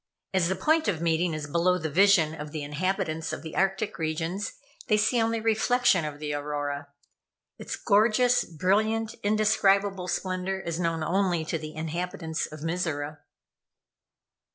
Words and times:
As 0.33 0.47
the 0.49 0.55
point 0.55 0.87
of 0.87 0.99
meeting 0.99 1.35
is 1.35 1.45
below 1.45 1.77
the 1.77 1.87
vision 1.87 2.33
of 2.33 2.51
the 2.51 2.63
inhabitants 2.63 3.31
of 3.31 3.43
the 3.43 3.55
Arctic 3.55 3.99
regions, 3.99 4.53
they 4.87 4.97
see 4.97 5.21
only 5.21 5.37
the 5.37 5.43
reflection 5.43 6.05
of 6.05 6.17
the 6.17 6.33
Aurora. 6.33 6.87
Its 7.59 7.75
gorgeous, 7.75 8.43
brilliant, 8.43 9.13
indescribable 9.21 10.07
splendor 10.07 10.59
is 10.59 10.79
known 10.79 11.03
only 11.03 11.45
to 11.45 11.59
the 11.59 11.75
inhabitants 11.75 12.47
of 12.47 12.61
Mizora. 12.63 13.19